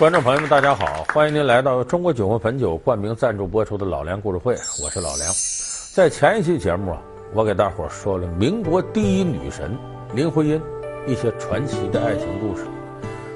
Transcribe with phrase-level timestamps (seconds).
[0.00, 1.04] 观众朋友们，大家好！
[1.12, 5.30] 欢迎您来到中国酒魂汾酒冠名赞助播出的老梁故事会，我是老梁。
[5.92, 7.02] 在前一期节目啊，
[7.34, 9.76] 我给大伙说了民国第一女神
[10.14, 10.62] 林徽因
[11.06, 12.64] 一些传奇的爱情故事。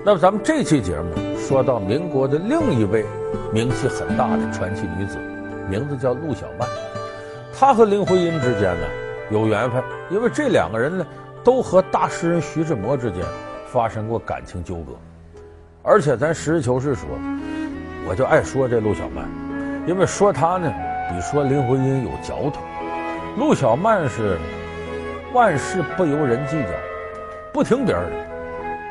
[0.07, 3.05] 那么咱们这期节目说到民国的另一位
[3.53, 5.19] 名气很大的传奇女子，
[5.69, 6.67] 名字叫陆小曼。
[7.53, 8.87] 她和林徽因之间呢
[9.31, 11.07] 有缘分，因为这两个人呢
[11.45, 13.23] 都和大诗人徐志摩之间
[13.67, 14.95] 发生过感情纠葛。
[15.87, 17.06] 而且咱实事求是说，
[18.09, 19.29] 我就爱说这陆小曼，
[19.87, 20.73] 因为说她呢，
[21.10, 22.62] 比说林徽因有嚼头。
[23.37, 24.38] 陆小曼是
[25.34, 26.69] 万事不由人计较，
[27.52, 28.16] 不听别人的，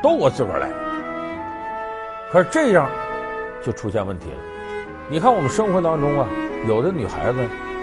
[0.04, 0.68] 都我自个儿来。
[2.30, 2.88] 可是这样
[3.60, 4.36] 就出现问题了。
[5.08, 6.28] 你看我们生活当中啊，
[6.68, 7.38] 有的女孩子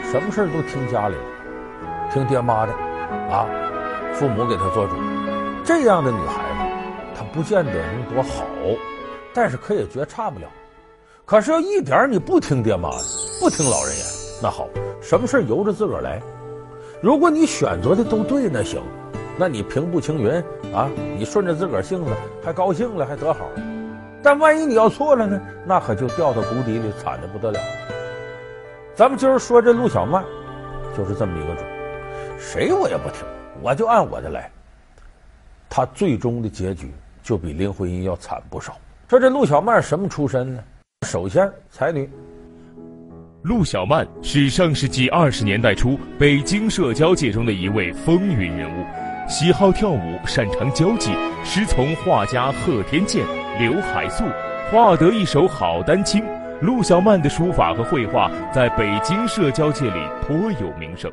[0.10, 1.16] 什么事都听家里，
[2.14, 2.72] 听爹妈的，
[3.30, 3.46] 啊，
[4.14, 4.96] 父母给她做主。
[5.66, 8.46] 这样的女孩子，她不见得能多好。
[9.34, 10.48] 但是可也觉差不了，
[11.26, 13.04] 可是要一点你不听爹妈的，
[13.40, 14.06] 不听老人言，
[14.42, 14.68] 那好，
[15.02, 16.22] 什么事由着自个儿来。
[17.02, 18.82] 如果你选择的都对，那行，
[19.38, 20.32] 那你平步青云
[20.74, 22.12] 啊，你顺着自个儿性子，
[22.44, 23.50] 还高兴了，还得好。
[24.22, 27.60] 但万一你要错了呢，那可就掉到谷底里，惨的不得了。
[28.94, 30.24] 咱们今儿说这陆小曼，
[30.96, 31.64] 就是这么一个主，
[32.38, 33.26] 谁我也不听，
[33.64, 34.52] 我就按我的来。
[35.70, 36.92] 她最终的结局
[37.24, 38.78] 就比林徽因要惨不少。
[39.12, 40.64] 说这陆小曼什么出身呢？
[41.06, 42.10] 首先，才女。
[43.44, 48.86] 陆小曼是上世纪二十年代初北京社交界中的一位风云人物，
[49.28, 51.12] 喜好跳舞，擅长交际，
[51.44, 53.26] 师从画家贺天健、
[53.60, 54.24] 刘海粟，
[54.72, 56.24] 画得一手好丹青。
[56.62, 61.12] 陆小曼的书法和绘画在北京社交界里颇有名声，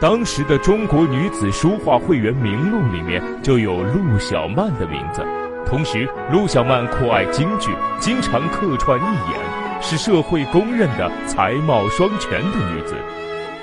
[0.00, 5.24] 当时的《中国女子书画会员名录》里面就有陆小曼的名字。
[5.70, 12.96] 同时，陆小曼酷爱京剧，经常客串义演，是社会公认的才貌双全的女子。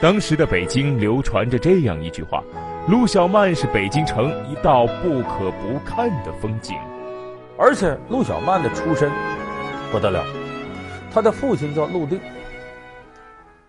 [0.02, 2.42] 当时的北京流传着这样一句话
[2.88, 6.78] ：“陆小曼是北京城一道不可不看的风景。”
[7.60, 9.12] 而且，陆小曼的出身
[9.92, 10.24] 不得了，
[11.14, 12.22] 她的父亲叫陆定，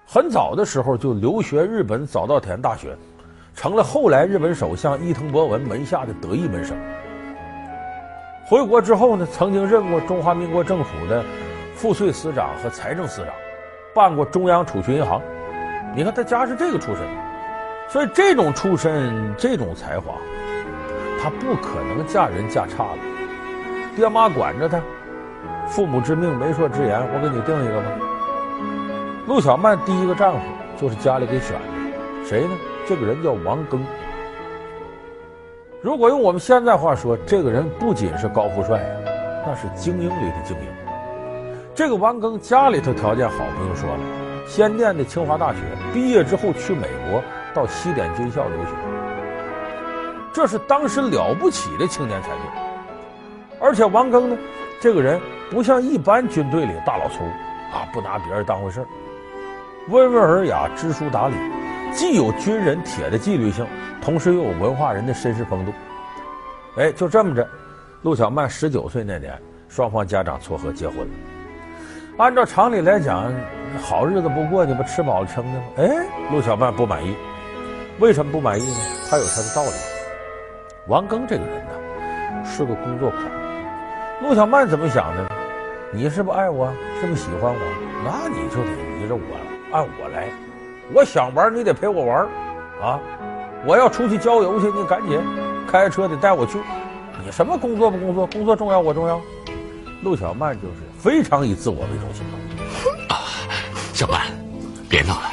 [0.06, 2.96] 很早的时候就留学日本早稻田大学，
[3.52, 6.76] 成了后来日本首相伊藤博文门下的得意门生。
[8.48, 11.22] 回国之后呢，曾经任过中华民国政府的
[11.74, 13.34] 赋税司长和财政司长，
[13.94, 15.20] 办过中央储蓄银行。
[15.94, 17.04] 你看他家是这个出身，
[17.90, 20.14] 所以这种出身、这种才华，
[21.22, 22.98] 他不可能嫁人嫁差了。
[23.94, 24.80] 爹妈管着他，
[25.66, 27.86] 父母之命，媒妁之言，我给你定一个吧。
[29.26, 30.38] 陆小曼第一个丈夫
[30.80, 32.56] 就是家里给选的，谁呢？
[32.86, 33.78] 这个人叫王庚。
[35.80, 38.88] 如果用我们现在话说，这个人不仅是高富帅呀，
[39.46, 40.66] 那是精英里的精英。
[41.72, 44.00] 这个王庚家里头条件好，不用说了，
[44.48, 45.60] 先念的清华大学，
[45.94, 47.22] 毕业之后去美国
[47.54, 48.70] 到西点军校留学，
[50.32, 52.38] 这是当时了不起的青年才俊。
[53.60, 54.36] 而且王庚呢，
[54.80, 57.22] 这个人不像一般军队里大老粗
[57.72, 58.86] 啊，不拿别人当回事儿，
[59.90, 61.36] 温文尔雅，知书达理。
[61.94, 63.64] 既有军人铁的纪律性，
[64.00, 65.72] 同时又有文化人的绅士风度。
[66.76, 67.46] 哎，就这么着，
[68.02, 69.36] 陆小曼十九岁那年，
[69.68, 71.06] 双方家长撮合结婚了。
[72.18, 73.32] 按照常理来讲，
[73.80, 75.64] 好日子不过你不吃饱了撑的吗？
[75.78, 77.14] 哎，陆小曼不满意。
[77.98, 78.76] 为什么不满意呢？
[79.10, 79.76] 他有他的道理。
[80.86, 83.22] 王庚这个人呢，是个工作狂。
[84.22, 85.28] 陆小曼怎么想的呢？
[85.92, 86.72] 你是不爱我？
[87.00, 87.60] 是不喜欢我？
[88.04, 88.70] 那你就得
[89.00, 89.20] 依着我，
[89.72, 90.28] 按我来。
[90.94, 92.26] 我想玩，你得陪我玩，
[92.80, 93.00] 啊！
[93.66, 95.20] 我要出去郊游去，你赶紧
[95.70, 96.58] 开车得带我去。
[97.24, 98.26] 你什么工作不工作？
[98.28, 99.20] 工作重要，我重要。
[100.02, 102.24] 陆小曼就是非常以自我为中心
[103.10, 103.26] 啊！
[103.92, 104.22] 小曼，
[104.88, 105.32] 别闹了，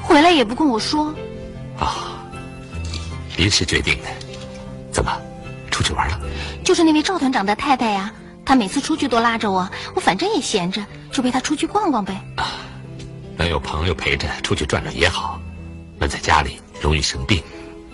[0.00, 1.12] 回来也不跟我说。
[1.78, 2.24] 啊，
[3.36, 4.08] 临时决定的。
[4.92, 5.10] 怎么，
[5.70, 6.20] 出去玩了？
[6.64, 8.12] 就是那位赵团长的太太呀，
[8.44, 10.80] 她每次出去都拉着我，我反正也闲着，
[11.10, 12.14] 就陪她出去逛逛呗。
[12.36, 12.46] 啊。
[13.36, 15.40] 能有朋友陪着出去转转也好，
[16.00, 17.40] 闷在家里容易生病。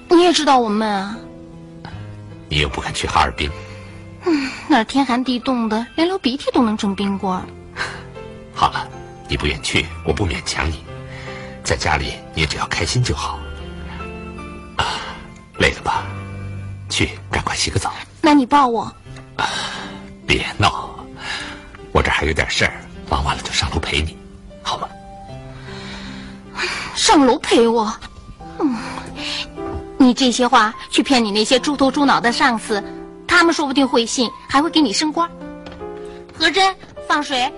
[0.09, 1.19] 你也知道我闷啊。
[2.49, 3.51] 你又不肯去哈尔滨。
[4.25, 7.39] 嗯，那儿天寒地冻的，连流鼻涕都能成冰棍。
[8.55, 8.89] 好了，
[9.29, 10.85] 你不愿去，我不勉强你。
[11.65, 13.41] 在家里，你只要开心就好。
[14.77, 14.85] 啊，
[15.59, 16.05] 累了吧？
[16.89, 17.93] 去，赶快洗个澡。
[18.23, 18.83] 那你抱我。
[19.37, 19.49] 啊，
[20.27, 20.95] 别闹，
[21.93, 22.73] 我这还有点事儿，
[23.11, 24.17] 忙完了就上楼陪你，
[24.63, 24.89] 好吗？
[26.97, 27.95] 上楼陪我，
[28.59, 28.75] 嗯，
[29.99, 32.83] 你这些话去骗你那些猪头猪脑的上司，
[33.29, 35.31] 他们说不定会信，还会给你升官。
[36.39, 36.75] 和珅，
[37.07, 37.53] 放水。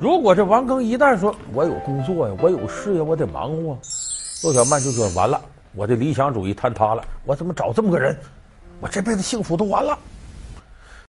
[0.00, 3.78] 如果这王庚一旦说我有工作呀，我有事业，我得忙活，
[4.42, 5.38] 陆小曼就说完了，
[5.74, 8.18] 我的理想主义坍塌了，我怎么找这么个人？
[8.80, 9.98] 我这辈子幸福都完了。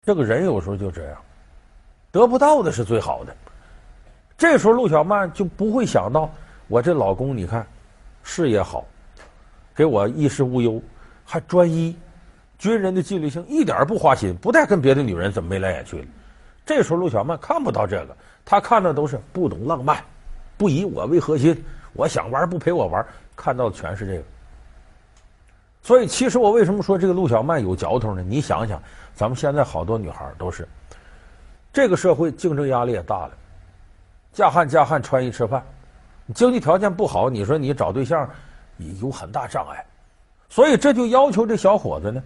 [0.04, 1.18] 这个人有时候就这样，
[2.12, 3.34] 得不到的是最好的。
[4.38, 6.30] 这时候陆小曼就不会想到，
[6.70, 7.68] 我这老公你看，
[8.24, 8.86] 事业好，
[9.76, 10.82] 给我衣食无忧，
[11.26, 11.98] 还专一，
[12.60, 16.06] 军人的纪律性一点不花心，不带跟别的女人怎么眉来眼去了。
[16.64, 18.16] 这时候陆小曼看不到这个。
[18.46, 20.04] 她看到都是不懂浪漫，
[20.58, 21.64] 不以我为核心，
[21.94, 23.06] 我想玩不陪我玩，
[23.36, 24.24] 看到的全是这个。
[25.82, 28.22] 所以，其实我为什么说这个陆小曼有嚼头呢？
[28.22, 28.82] 你想想，
[29.16, 30.68] 咱们现在好多女孩都是，
[31.74, 33.32] 这个社会竞争压力也大了，
[34.34, 35.64] 嫁汉嫁汉穿衣吃饭，
[36.34, 38.30] 经济条件不好，你说你找对象
[38.78, 39.86] 也有很大障碍，
[40.50, 42.24] 所以这就要求这小伙子呢，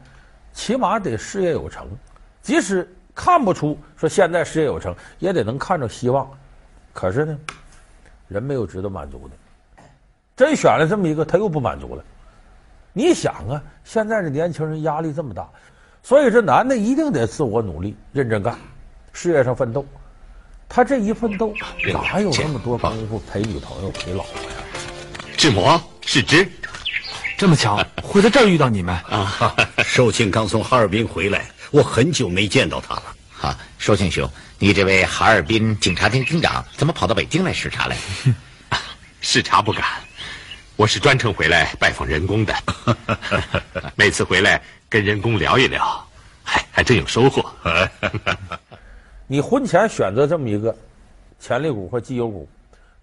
[0.53, 1.87] 起码得事业有成，
[2.41, 2.87] 即使。
[3.15, 6.27] 看不出说现在事业有成，也得能看着希望。
[6.93, 7.37] 可是呢，
[8.27, 9.83] 人没有值得满足的。
[10.35, 12.03] 真选了这么一个，他又不满足了。
[12.91, 15.47] 你想啊，现在这年轻人压力这么大，
[16.01, 18.57] 所以这男的一定得自我努力，认真干，
[19.11, 19.85] 事业上奋斗。
[20.75, 21.53] 他这一奋斗，
[21.93, 24.57] 哪有那么多功夫陪女朋友、陪老婆呀？
[25.37, 26.51] 志摩，是之，
[27.37, 29.55] 这么巧 会在这儿遇到你们啊！
[29.85, 31.45] 寿庆刚从哈尔滨回来。
[31.69, 33.03] 我很久没见到他了。
[33.41, 34.27] 啊，寿庆兄，
[34.57, 37.95] 你这位哈尔滨警察厅厅长怎么跑到北京来视察来？
[38.69, 38.81] 啊，
[39.21, 39.83] 视察不敢，
[40.75, 42.55] 我是专程回来拜访人工的。
[43.95, 44.59] 每次回来
[44.89, 46.03] 跟人工聊一聊，
[46.43, 47.45] 还还真有收获。
[49.27, 50.75] 你婚前选择这么一个
[51.39, 52.47] 潜力股或绩优股，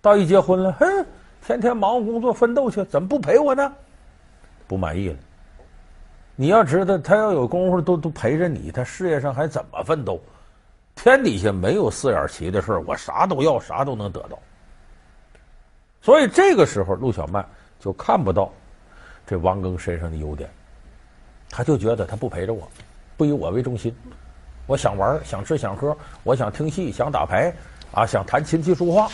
[0.00, 1.06] 到一结婚了，哼，
[1.44, 3.72] 天天忙活工作奋斗去，怎么不陪我呢？
[4.66, 5.16] 不满意了。
[6.36, 10.20] 你要知道，他要有功夫都都陪着你，他事业上还怎么奋斗？
[10.94, 14.38] 天底下没有四眼齐的事儿，我啥都要，啥都能得到。
[16.02, 17.44] 所以这个时候，陆小曼
[17.78, 18.52] 就看不到
[19.26, 20.48] 这王庚身上的优点，
[21.50, 22.68] 他就觉得他不陪着我，
[23.16, 23.94] 不以我为中心。
[24.70, 27.52] 我想玩，想吃，想喝，我想听戏，想打牌，
[27.90, 29.10] 啊，想弹琴棋书画，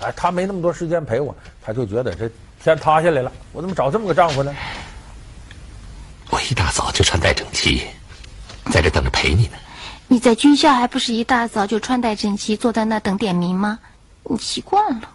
[0.00, 2.30] 哎，他没那么多时间陪我，他就觉得这
[2.64, 4.56] 天塌下来了，我怎么找这么个丈夫呢？
[6.30, 7.82] 我一大早就穿戴整齐，
[8.72, 9.58] 在这等着陪你呢。
[10.08, 13.78] 你在军校还不是一大早就穿戴整齐，坐在那等点名吗？
[14.22, 15.10] 你习惯了。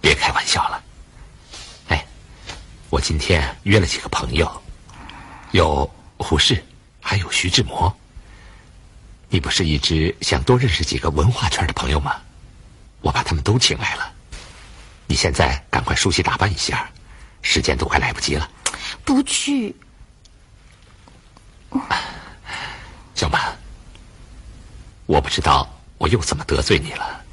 [0.00, 0.82] 别开玩笑了。
[1.90, 2.04] 哎，
[2.90, 4.50] 我今天约了几个朋友，
[5.52, 6.60] 有胡适，
[7.08, 7.96] 还有徐志摩。
[9.30, 12.16] 你不是一直想多认识几个文化圈的朋友吗？
[13.00, 14.12] 我把他们都请来了。
[15.06, 16.86] 你现在赶快梳洗打扮一下，
[17.40, 18.46] 时间都快来不及了。
[19.06, 19.74] 不去，
[23.14, 23.56] 小曼，
[25.06, 25.66] 我不知道
[25.96, 27.24] 我又怎么得罪你了。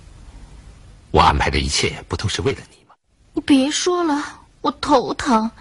[1.11, 2.95] 我安排的一切不都是为了你吗？
[3.33, 4.23] 你别说了，
[4.61, 5.51] 我头疼。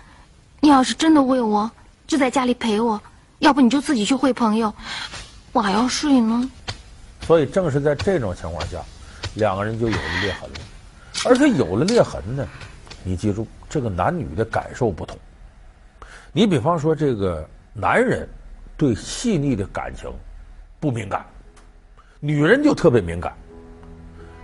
[0.60, 1.68] 你要是真的为我，
[2.06, 2.96] 就在家里陪我；
[3.44, 4.72] 要不你就自己去会朋友，
[5.52, 6.50] 我还要睡呢。
[7.20, 8.78] 所以正是在这种情况下，
[9.34, 10.56] 两个人就有了裂痕了。
[11.26, 12.48] 而且有了裂痕呢，
[13.02, 15.14] 你记住，这个男女的感受不同。
[16.32, 18.26] 你比方说，这个男人
[18.78, 20.10] 对细腻的感情
[20.80, 21.22] 不敏感，
[22.20, 23.34] 女人就特别敏感。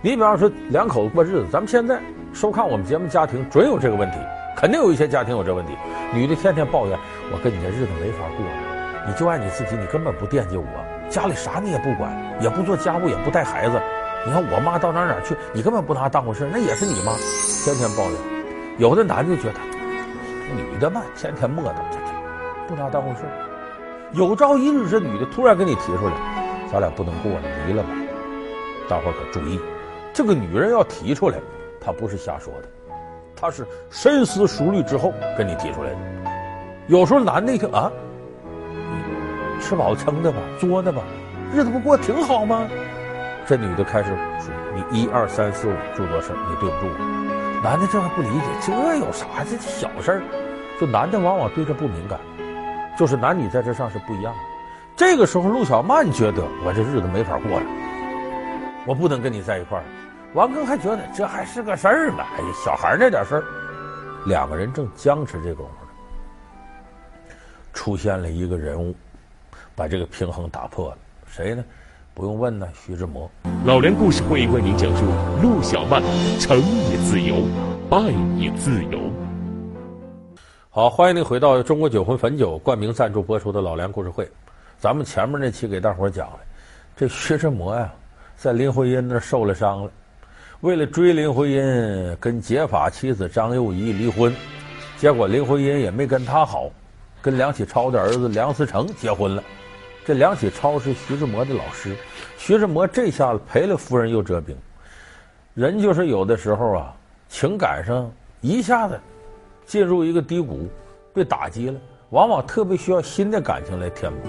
[0.03, 1.99] 你比方说，两口子过日子，咱们现在
[2.35, 4.17] 收看我们节目，家庭准有这个问题，
[4.55, 5.73] 肯定有一些家庭有这问题。
[6.13, 6.99] 女的天天抱怨，
[7.31, 8.70] 我跟你这日子没法过了，
[9.07, 10.65] 你就爱你自己，你根本不惦记我，
[11.09, 13.81] 家里啥你也不管，也不做家务，也不带孩子。
[14.25, 17.13] 你看我妈到哪哪去，你根本不拿当回事，那也是你妈，
[17.63, 18.19] 天天抱怨。
[18.77, 19.59] 有的男的觉得。
[20.53, 21.75] 女的嘛，天天磨叨，
[22.67, 23.21] 不拿当回事。
[24.11, 26.13] 有朝一日，这女的突然给你提出来，
[26.69, 27.89] 咱俩不能过了，离了吧。
[28.89, 29.59] 大伙可注意，
[30.11, 31.37] 这个女人要提出来，
[31.79, 32.67] 她不是瞎说的，
[33.33, 35.97] 她是深思熟虑之后跟你提出来的。
[36.87, 37.89] 有时候男的一听啊，
[39.61, 41.01] 吃饱撑的吧，作的吧，
[41.53, 42.67] 日子不过挺好吗？
[43.45, 47.61] 这女的开始说，你一二三四五诸多事你对不住我。
[47.63, 49.25] 男的这还不理解，这有啥？
[49.49, 50.21] 这小事儿。
[50.79, 52.19] 就男的往往对这不敏感，
[52.97, 54.39] 就是男女在这上是不一样的。
[54.95, 57.65] 这个时候，陆小曼觉得我这日子没法过了，
[58.87, 59.83] 我不能跟你在一块儿。
[60.33, 63.43] 王庚还觉得这还是个事儿呢，哎呀，小孩那点事儿。
[64.25, 65.91] 两个人正僵持这功夫呢，
[67.73, 68.95] 出现了一个人物，
[69.75, 70.97] 把这个平衡打破了。
[71.27, 71.63] 谁呢？
[72.13, 73.31] 不用问呢，徐志摩。
[73.63, 75.05] 老梁故事会为您讲述
[75.41, 76.03] 陆小曼
[76.39, 76.57] 成
[76.89, 77.35] 也自由，
[77.89, 77.97] 败
[78.37, 78.99] 也自由。
[80.69, 84.25] 好，欢迎您回到中国酒魂汾酒冠名赞助播出的《老梁故事会》。
[84.77, 86.39] 咱们前面那期给大伙儿讲了，
[86.97, 87.89] 这徐志摩呀，
[88.35, 89.91] 在林徽因那儿受了伤了，
[90.59, 94.35] 为了追林徽因，跟结发妻子张幼仪离婚，
[94.97, 96.69] 结果林徽因也没跟他好，
[97.21, 99.41] 跟梁启超的儿子梁思成结婚了。
[100.03, 101.95] 这梁启超是徐志摩的老师，
[102.37, 104.57] 徐志摩这下子赔了夫人又折兵。
[105.53, 106.95] 人就是有的时候啊，
[107.29, 108.99] 情感上一下子
[109.65, 110.67] 进入一个低谷，
[111.13, 111.79] 被打击了，
[112.09, 114.27] 往往特别需要新的感情来填补。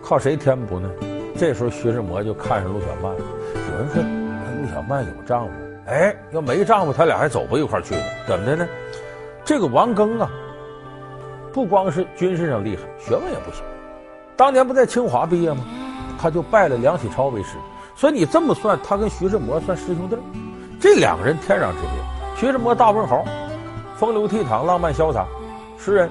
[0.00, 0.88] 靠谁填补呢？
[1.36, 3.20] 这时候徐志摩就看上陆小曼了。
[3.70, 4.02] 有人说，
[4.62, 5.52] 陆小曼有丈夫，
[5.86, 8.02] 哎，要没丈夫，他俩还走不一块去呢？
[8.28, 8.68] 怎么的呢？
[9.44, 10.30] 这个王庚啊，
[11.52, 13.64] 不光是军事上厉害，学问也不行。
[14.38, 15.64] 当年不在清华毕业吗？
[16.16, 17.56] 他就拜了梁启超为师。
[17.96, 20.16] 所以你这么算，他跟徐志摩算师兄弟。
[20.80, 21.90] 这两个人天壤之别。
[22.36, 23.24] 徐志摩大文豪，
[23.96, 25.26] 风流倜傥、浪漫潇洒，
[25.76, 26.08] 诗人；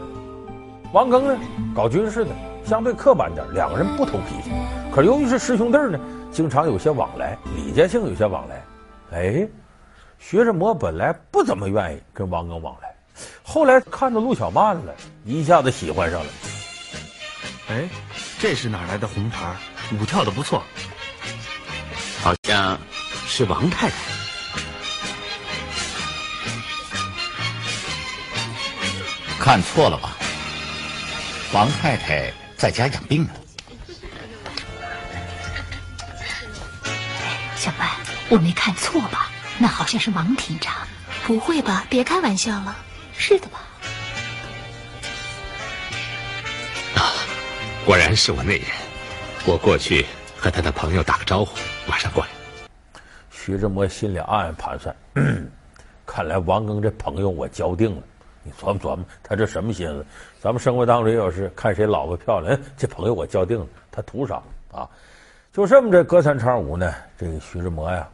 [0.91, 1.39] 王庚呢，
[1.73, 2.31] 搞军事的。
[2.65, 4.51] 相对刻板点，两个人不投脾气，
[4.91, 5.97] 可由于是师兄弟呢，
[6.29, 8.61] 经常有些往来，礼节性有些往来。
[9.13, 9.47] 哎，
[10.19, 12.93] 徐志摩本来不怎么愿意跟王庚往来，
[13.41, 14.93] 后来看到陆小曼了，
[15.23, 16.27] 一下子喜欢上了。
[17.69, 17.87] 哎，
[18.39, 19.55] 这是哪来的红牌？
[19.99, 20.63] 舞跳的不错，
[22.21, 22.79] 好像
[23.27, 23.95] 是王太太。
[29.39, 30.15] 看错了吧？
[31.53, 32.31] 王太太。
[32.57, 33.29] 在家养病呢。
[37.55, 37.87] 小曼，
[38.29, 39.29] 我没看错吧？
[39.59, 40.75] 那好像是王厅长。
[41.25, 41.85] 不会吧？
[41.89, 42.75] 别开玩笑了。
[43.15, 43.59] 是的吧？
[47.87, 48.67] 果然是我内人。
[49.45, 52.29] 我过去和他的朋友打个招呼，马上过来。
[53.31, 54.93] 徐志摩心里暗暗盘算：
[56.05, 58.03] 看来王庚这朋友我交定了。
[58.43, 60.05] 你琢磨琢磨，他这什么心思？
[60.41, 64.85] 咱们生活当中也有时看谁老婆漂亮，这朋友我交定了，他图啥啊？
[65.53, 68.05] 就这么这隔三差五呢，这个徐志摩呀，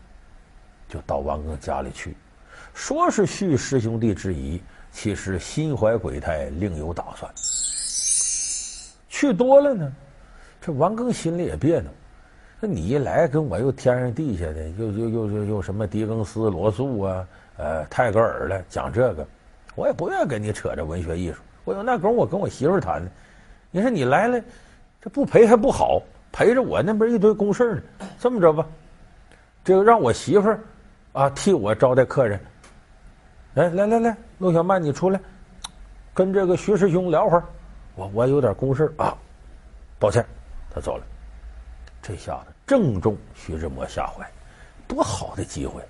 [0.87, 2.15] 就到王庚家里去，
[2.75, 4.61] 说是叙师兄弟之谊，
[4.91, 7.33] 其实心怀鬼胎，另有打算。
[9.23, 9.89] 去多了呢，
[10.59, 11.89] 这王庚心里也别扭。
[12.59, 19.25] 那你一来跟我又天上地下的，又又又又又什么狄更斯、罗素啊，呃，泰戈尔了，讲这个。
[19.75, 23.09] 我也不愿意跟你扯这文学艺术，我有那功夫我跟我媳妇谈呢。
[23.71, 24.41] 你说你来了，
[25.01, 26.01] 这不陪还不好，
[26.33, 27.81] 陪着我那边一堆公事呢。
[28.19, 28.67] 这么着吧，
[29.63, 30.53] 这个让我媳妇
[31.13, 32.37] 啊替我招待客人。
[33.53, 35.19] 来来来来，陆小曼你出来，
[36.13, 37.43] 跟这个徐师兄聊会儿。
[37.95, 39.15] 我我有点公事啊，
[39.99, 40.25] 抱歉，
[40.73, 41.03] 他走了。
[42.01, 44.29] 这下子正中徐志摩下怀，
[44.87, 45.81] 多好的机会，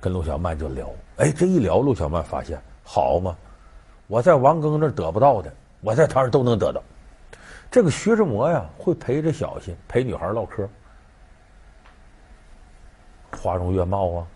[0.00, 0.90] 跟陆小曼就聊。
[1.16, 2.60] 哎，这一聊，陆小曼发现。
[2.84, 3.36] 好嘛，
[4.08, 6.82] 我在王庚那得不到的，我在他那儿都能得到。
[7.70, 10.68] 这个徐志摩呀，会陪着小心，陪女孩唠嗑，
[13.30, 14.26] 花容月貌啊，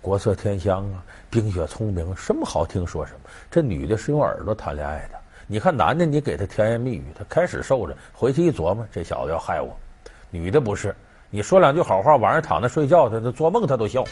[0.00, 3.20] 国色天香啊，冰雪聪明，什么好听说什么。
[3.50, 9.78] 这女的是用耳朵谈恋爱的，你看男的，你给他甜言蜜语，他开始受着，回去一琢磨，这小子要害我。
[10.30, 10.94] 女的不是，
[11.30, 14.04] 你说两句好话，晚上躺着睡觉，他他做梦他都笑。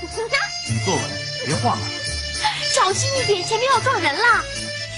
[0.00, 1.02] 你坐稳，
[1.46, 1.86] 别晃了。
[2.74, 4.42] 小心一点，前面要撞人了。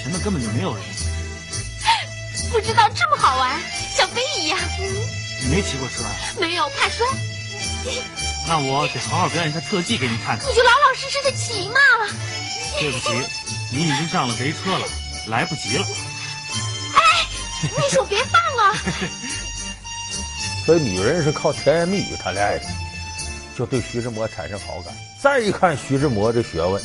[0.01, 0.81] 前面根本就没有人。
[2.51, 3.59] 不知道这么好玩，
[3.95, 4.57] 像飞一样。
[4.79, 6.09] 你没骑过车啊？
[6.39, 7.05] 没有，怕摔。
[8.49, 10.49] 那我得好好表演一下特技给你看看。
[10.49, 11.75] 你就老老实实的骑嘛。
[12.79, 13.13] 对不起，
[13.71, 14.87] 你已经上了贼车了，
[15.29, 15.85] 来不及了。
[16.95, 17.25] 哎，
[17.63, 18.73] 秘书别放了。
[20.65, 22.65] 所以女人是靠甜言蜜语谈恋爱的，
[23.55, 24.93] 就对徐志摩产生好感。
[25.21, 26.81] 再一看徐志摩这学问。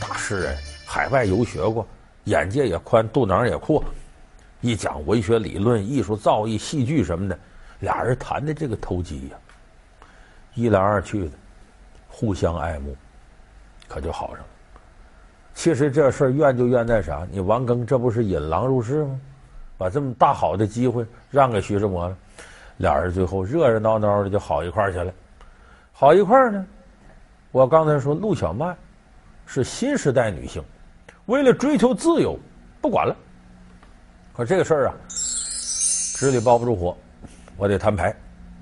[0.00, 1.86] 大诗人，海外游学过，
[2.24, 3.84] 眼界也宽，肚囊也阔。
[4.60, 7.38] 一讲文学理论、艺术造诣、戏剧什么的，
[7.80, 9.36] 俩人谈的这个投机呀，
[10.54, 11.30] 一来二去的，
[12.08, 12.96] 互相爱慕，
[13.86, 14.46] 可就好上了。
[15.58, 17.26] 其实这事儿怨就怨在啥？
[17.32, 19.20] 你王庚这不是引狼入室吗？
[19.76, 22.16] 把这么大好的机会让给徐志摩了，
[22.76, 25.12] 俩人最后热热闹闹的就好一块儿去了。
[25.92, 26.64] 好一块儿呢？
[27.50, 28.76] 我刚才说陆小曼。
[29.46, 30.62] 是新时代女性，
[31.26, 32.38] 为了追求自由，
[32.80, 33.16] 不管了。
[34.36, 36.96] 可这个事儿啊，纸里包不住火，
[37.56, 38.14] 我得摊牌。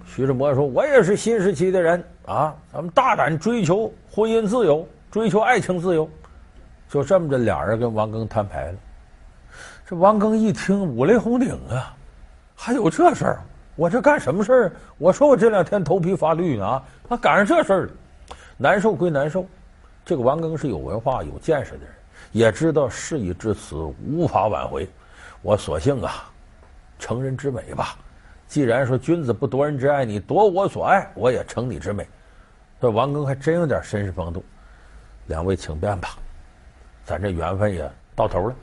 [0.06, 6.08] 徐志摩说：“我也是新时期的人啊，咱们大胆追求婚姻自由，追求爱情自由。”
[6.88, 8.78] 就这么着，俩人跟王庚摊牌了。
[9.86, 11.94] 这王庚一听，五雷轰顶啊，
[12.54, 13.40] 还有这事儿？
[13.74, 14.72] 我这干什么事儿？
[14.98, 17.92] 我说我这两天头皮发绿呢啊，他赶上这事儿了，
[18.56, 19.46] 难受归难受。
[20.04, 21.88] 这个王庚是有文化、有见识的人，
[22.32, 24.88] 也知道事已至此无法挽回，
[25.42, 26.30] 我索性啊，
[26.98, 27.96] 成人之美吧，
[28.46, 32.08] 既然说君子不夺人之爱，你夺我所爱，我也成你之美。
[32.80, 34.44] 这王庚还真有点绅士风度。
[35.26, 36.10] 两位请便吧，
[37.06, 38.54] 咱这缘分也到头了。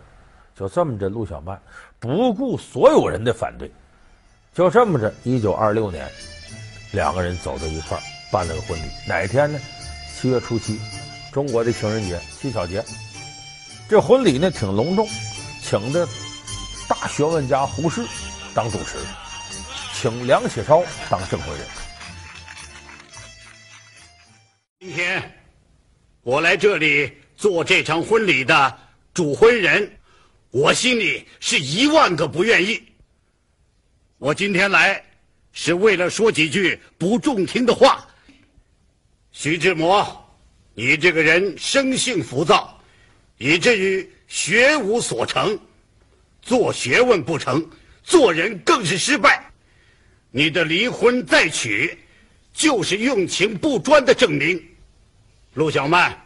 [0.56, 1.60] 就这么着，陆小曼
[1.98, 3.72] 不顾所有人的反对，
[4.54, 6.08] 就这么着，一九二六年，
[6.92, 8.84] 两个人走到一块儿办了个婚礼。
[9.08, 9.60] 哪天呢？
[10.16, 10.80] 七月初七，
[11.32, 12.84] 中国的情人节七巧节。
[13.90, 15.08] 这婚礼呢挺隆重，
[15.62, 16.08] 请的
[16.88, 18.06] 大学问家胡适
[18.54, 18.98] 当主持，
[19.94, 21.68] 请梁启超当证婚人。
[24.80, 25.22] 今天
[26.22, 27.12] 我来这里
[27.44, 28.80] 做这场婚礼的
[29.14, 29.92] 主婚人。
[30.50, 32.82] 我心里是一万个不愿意。
[34.18, 35.04] 我今天来
[35.52, 38.08] 是为了说几句不中听的话。
[39.34, 40.26] 徐志摩，
[40.74, 42.82] 你这个人生性浮躁，
[43.38, 45.60] 以至于学无所成，
[46.42, 47.70] 做学问不成，
[48.06, 49.52] 做人更是失败。
[50.32, 51.98] 你的离婚再娶，
[52.54, 54.66] 就是用情不专的证明。
[55.56, 56.23] 陆小曼，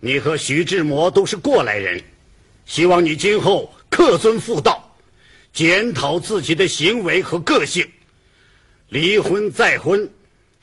[0.00, 2.02] 你和徐志摩都是过来人。
[2.64, 4.92] 希望你今后恪遵妇道，
[5.52, 7.88] 检讨自己的行为和个性。
[8.88, 10.08] 离婚再婚，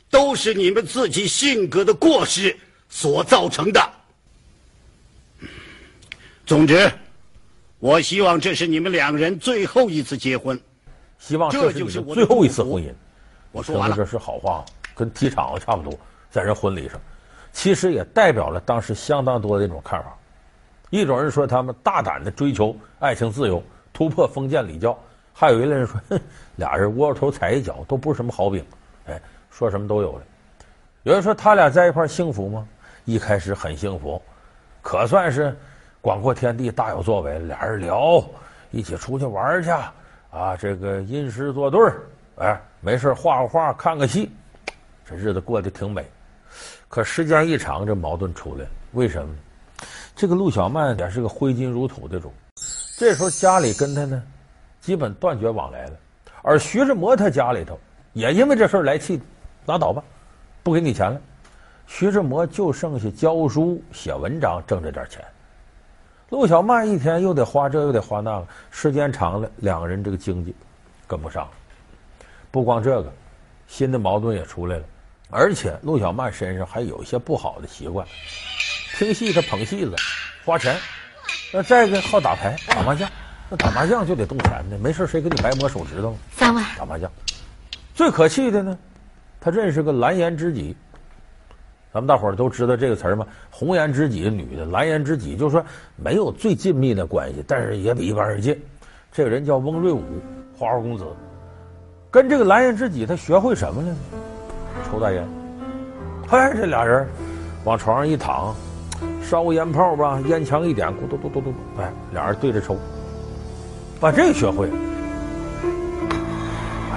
[0.10, 2.56] 都是你们自己性格的过失
[2.90, 3.94] 所造成的。
[6.46, 6.92] 总之，
[7.80, 10.60] 我希望这是你们两人最后一次结婚。
[11.20, 12.90] 希望这就是最后一次婚姻。
[13.52, 14.64] 我说完了，这是好话，
[14.96, 16.00] 跟提场子差不多，
[16.32, 17.02] 在这婚礼上，
[17.52, 20.16] 其实也代表了当时相当多的一种看法。
[20.90, 23.62] 一种人说他们大胆的追求爱情自由，
[23.92, 24.92] 突破封建礼教；
[25.34, 26.20] 还有一类人说，哼，
[26.56, 28.66] 俩人窝头踩一脚，都不是什么好饼。
[29.08, 30.22] 哎，说什么都有了。
[31.04, 32.68] 有人说他俩在一块幸福吗？
[33.06, 34.22] 一开始很幸福，
[34.82, 35.56] 可算是
[36.02, 37.40] 广阔天地，大有作为。
[37.40, 38.24] 俩人聊，
[38.72, 39.70] 一起出去玩去，
[40.32, 42.02] 啊，这个吟诗作对儿，
[42.38, 44.32] 哎，没事画个画，看个戏，
[45.06, 46.06] 这日子过得挺美。
[46.88, 49.40] 可时间一长，这矛盾出来了，为什么呢？
[50.16, 52.34] 这个陆小曼也是个挥金如土的主，
[52.98, 54.24] 这时候家里跟他呢，
[54.82, 55.94] 基本断绝往来了。
[56.42, 57.78] 而徐志摩他家里头
[58.14, 59.22] 也因为这事儿来气，
[59.66, 60.04] 拉倒吧，
[60.64, 61.22] 不给你钱了。
[61.86, 65.24] 徐志摩就剩下教书写文章挣这点钱，
[66.30, 70.56] 陆小曼一天又得花这又得花那个，时间长了，两个人这个经济
[71.06, 71.48] 跟不上。
[72.50, 73.14] 不光这个，
[73.68, 74.84] 新的矛盾也出来了，
[75.30, 78.06] 而且陆小曼身上还有一些不好的习惯。
[78.98, 79.96] 听戏他捧戏子，
[80.46, 80.74] 花钱；
[81.54, 83.10] 那再一个好打牌、打麻将。
[83.50, 86.16] 那打麻将就得动钱的，没事谁给你白摸手指头？
[86.32, 87.10] 三万打麻将。
[87.94, 88.78] 最可气的呢，
[89.40, 90.76] 他认识个蓝颜知己。
[91.94, 93.26] 咱们大伙儿都知道这个词儿吗？
[93.50, 98.60] 红颜知己女的，蓝颜知己，就是说没有最亲密的关系，但是也比一般人近。
[99.12, 100.04] 这个人叫翁瑞武，
[100.58, 101.06] 花花公子。
[102.12, 103.98] 跟这个蓝颜知己，他学会什么了呢？
[104.90, 105.28] 抽大烟。
[106.30, 107.08] 哎，这俩人
[107.64, 108.56] 往床上一躺。
[109.22, 112.78] 烧个烟泡吧，烟枪一点，咕嘟嘟嘟嘟，哎，俩人对着抽，
[114.00, 114.74] 把这个学会了。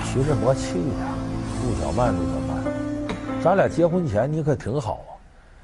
[0.05, 0.81] 徐志摩气的，
[1.65, 5.13] 陆小曼，陆小曼，咱俩结婚前你可挺好啊，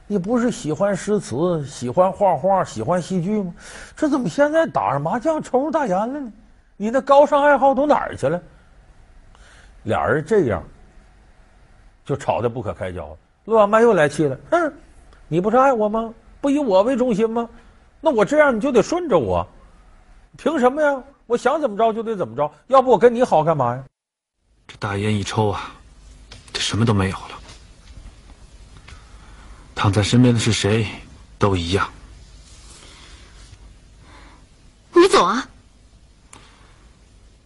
[0.06, 3.54] 你不是喜欢诗词，喜欢画画，喜欢戏剧吗？
[3.96, 6.32] 这怎么现在打上麻将，抽上大烟了呢？
[6.76, 8.40] 你那高尚爱好都哪儿去了？
[9.84, 10.62] 俩人这样
[12.06, 13.16] 就吵得不可开交了。
[13.44, 14.72] 陆小曼又来气了，哼，
[15.28, 16.14] 你不是爱我吗？
[16.40, 17.48] 不以我为中心吗？
[18.00, 19.46] 那我这样你就得顺着我，
[20.38, 21.02] 凭什么呀？
[21.26, 23.84] 我想怎么着就得怎么着，要不我跟你好干嘛呀？
[24.68, 25.72] 这大烟一抽啊，
[26.52, 27.40] 这什么都没有了。
[29.74, 30.86] 躺在身边的是谁，
[31.38, 31.88] 都一样。
[34.92, 35.46] 你走啊！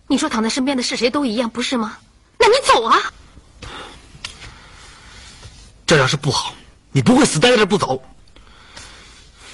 [0.07, 1.97] 你说躺在身边的是谁都一样，不是吗？
[2.39, 2.97] 那你走啊！
[5.91, 6.55] 这要是不好，
[6.93, 8.01] 你不会死待在这不走。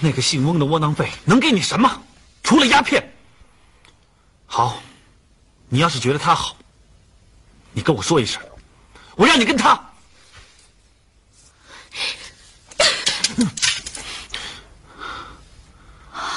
[0.00, 1.90] 那个姓翁的窝囊废能给你什么？
[2.42, 3.10] 除了鸦片。
[4.44, 4.82] 好，
[5.70, 6.54] 你要是觉得他好，
[7.72, 8.42] 你跟我说一声，
[9.14, 9.82] 我让你跟他。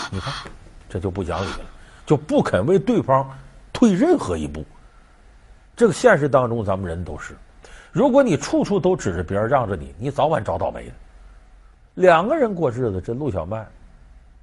[0.09, 0.33] 你看，
[0.89, 1.65] 这就不讲理了，
[2.05, 3.37] 就不肯为对方
[3.73, 4.65] 退任何一步。
[5.75, 7.37] 这个现实当中，咱们人都是，
[7.91, 10.91] 如果你处处都指着别人让着你，你早晚找倒霉的。
[11.95, 13.67] 两个人过日子，这陆小曼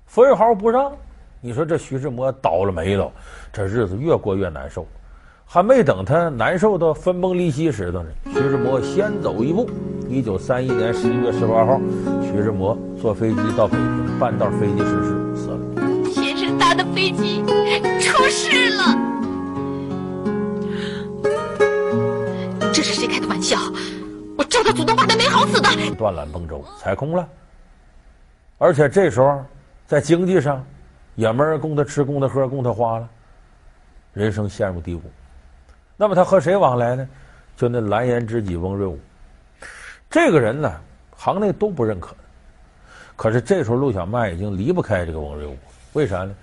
[0.06, 0.92] 分毫不让。
[1.40, 3.10] 你说这徐志摩倒了霉了，
[3.52, 4.86] 这日子越过越难受。
[5.48, 9.70] 还没等他难受到分崩离析时候呢，徐志摩先走一步。
[10.08, 11.80] 一九三一年十一月十八号，
[12.20, 16.10] 徐志摩坐飞机到北京，半道飞机失事死了。
[16.10, 17.44] 先生搭的飞机
[18.00, 19.15] 出事了。
[25.96, 27.28] 断缆崩舟，踩空了。
[28.58, 29.44] 而且这时候
[29.86, 30.64] 在经济上
[31.14, 33.08] 也没人供他吃、供他喝、供他花了，
[34.12, 35.02] 人生陷入低谷。
[35.96, 37.08] 那么他和谁往来呢？
[37.56, 38.98] 就那蓝颜知己翁瑞武。
[40.10, 40.70] 这个人呢，
[41.16, 42.14] 行内都不认可。
[43.16, 45.56] 可是这时候陆小曼已经离不开这个翁瑞武，
[45.94, 46.34] 为啥呢？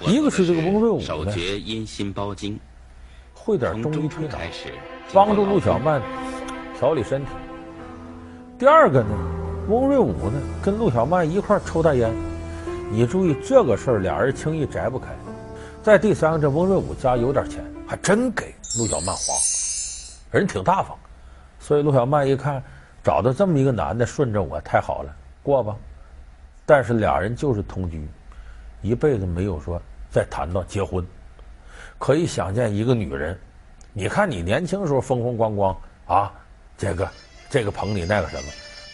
[0.00, 1.26] 一个是这个翁瑞武呢，手
[1.84, 2.58] 心包经，
[3.34, 4.38] 会点中医推拿，
[5.12, 6.00] 帮助陆小曼
[6.82, 7.30] 调理身体。
[8.58, 9.14] 第二个呢，
[9.68, 12.12] 翁瑞武呢跟陆小曼一块抽大烟，
[12.90, 15.06] 你注意这个事儿，俩人轻易摘不开。
[15.80, 19.32] 再第三个，这翁瑞武家有点钱，还真给陆小曼花，
[20.32, 20.98] 人挺大方。
[21.60, 22.60] 所以陆小曼一看，
[23.00, 25.76] 找到这么一个男的顺着我，太好了，过吧。
[26.66, 28.08] 但是俩人就是同居，
[28.80, 31.06] 一辈子没有说再谈到结婚。
[31.96, 33.38] 可以想见一个女人，
[33.92, 35.76] 你看你年轻时候风风光光
[36.08, 36.32] 啊，
[36.76, 37.08] 这个。
[37.50, 38.50] 这个捧你那个什么，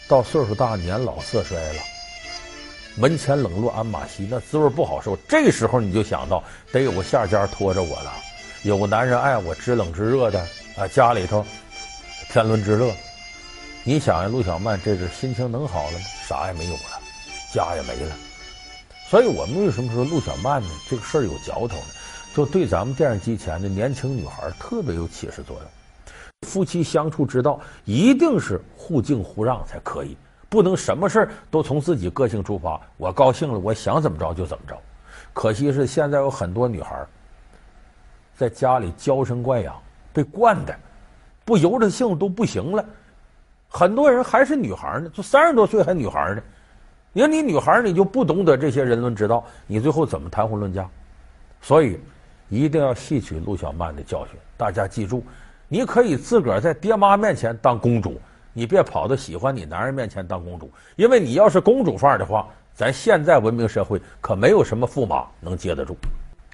[0.09, 1.81] 到岁数大年老色衰了，
[2.97, 5.15] 门前冷落鞍马稀，那滋味不好受。
[5.29, 8.11] 这时候你就想到得有个下家拖着我了，
[8.63, 11.45] 有个男人爱我知冷知热的啊，家里头
[12.33, 12.93] 天伦之乐。
[13.85, 16.05] 你想呀，陆小曼这阵心情能好了吗？
[16.27, 17.01] 啥也没有了，
[17.53, 18.13] 家也没了。
[19.09, 20.69] 所以我们为什么说陆小曼呢？
[20.89, 21.93] 这个事儿有嚼头呢？
[22.35, 25.65] 就对咱们电视机前的年轻女孩特别有启示作用。
[26.49, 30.17] 夫妻相处之道，一定是互敬互让才可以，
[30.49, 32.81] 不能什么事儿都从自己个性出发。
[32.97, 34.75] 我高兴了，我想怎么着就怎么着。
[35.31, 37.05] 可惜是现在有很多女孩
[38.35, 39.79] 在家里娇生惯养，
[40.11, 40.75] 被惯的
[41.45, 42.83] 不由着性都不行了。
[43.67, 46.41] 很多人还是女孩呢，就三十多岁还女孩呢。
[47.13, 50.89] 你看你女孩，你就不懂得这些人伦之道，你最后怎么谈婚论嫁？
[51.61, 51.99] 所以
[52.47, 54.35] 一定要吸取陆小曼的教训。
[54.57, 55.23] 大家记住。
[55.69, 58.19] 你可以自个儿在爹妈面前当公主，
[58.51, 65.95] 你别跑到喜欢你男人面前当公主，因为你要是公主范儿的话，咱现在文明社会可没有什么驸马能接得住。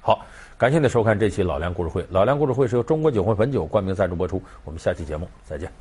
[0.02, 0.24] 好，
[0.58, 5.72] 感谢您收看这期老梁故事会，老梁故事会是由中国酒会汾酒冠名赞助播出，我们下期节目再见。